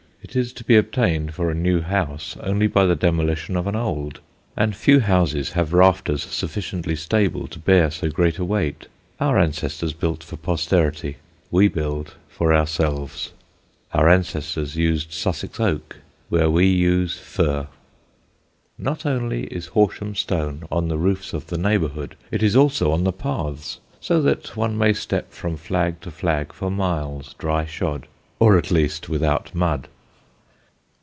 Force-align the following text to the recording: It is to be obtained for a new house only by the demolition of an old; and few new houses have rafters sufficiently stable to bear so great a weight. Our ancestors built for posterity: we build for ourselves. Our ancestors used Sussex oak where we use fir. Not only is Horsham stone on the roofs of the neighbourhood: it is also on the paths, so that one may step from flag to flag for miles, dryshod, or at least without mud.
It 0.23 0.35
is 0.37 0.53
to 0.53 0.63
be 0.63 0.77
obtained 0.77 1.33
for 1.33 1.49
a 1.49 1.53
new 1.55 1.81
house 1.81 2.37
only 2.41 2.67
by 2.67 2.85
the 2.85 2.95
demolition 2.95 3.57
of 3.57 3.67
an 3.67 3.75
old; 3.75 4.21
and 4.55 4.73
few 4.73 4.97
new 4.97 4.99
houses 5.01 5.53
have 5.53 5.73
rafters 5.73 6.23
sufficiently 6.23 6.95
stable 6.95 7.47
to 7.47 7.59
bear 7.59 7.91
so 7.91 8.09
great 8.09 8.37
a 8.37 8.45
weight. 8.45 8.87
Our 9.19 9.37
ancestors 9.37 9.91
built 9.91 10.23
for 10.23 10.37
posterity: 10.37 11.17
we 11.49 11.67
build 11.67 12.13
for 12.29 12.53
ourselves. 12.53 13.33
Our 13.93 14.07
ancestors 14.07 14.77
used 14.77 15.11
Sussex 15.11 15.59
oak 15.59 15.97
where 16.29 16.49
we 16.49 16.67
use 16.67 17.17
fir. 17.19 17.67
Not 18.77 19.05
only 19.05 19.45
is 19.47 19.65
Horsham 19.67 20.15
stone 20.15 20.65
on 20.71 20.87
the 20.87 20.97
roofs 20.99 21.33
of 21.33 21.47
the 21.47 21.57
neighbourhood: 21.57 22.15
it 22.29 22.41
is 22.41 22.55
also 22.55 22.93
on 22.93 23.03
the 23.03 23.11
paths, 23.11 23.79
so 23.99 24.21
that 24.21 24.55
one 24.55 24.77
may 24.77 24.93
step 24.93 25.33
from 25.33 25.57
flag 25.57 25.99
to 26.01 26.11
flag 26.11 26.53
for 26.53 26.71
miles, 26.71 27.33
dryshod, 27.37 28.07
or 28.39 28.57
at 28.57 28.71
least 28.71 29.09
without 29.09 29.53
mud. 29.53 29.89